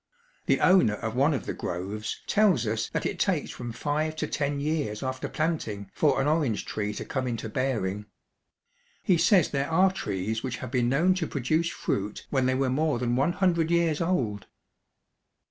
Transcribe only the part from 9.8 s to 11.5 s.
trees which have been known to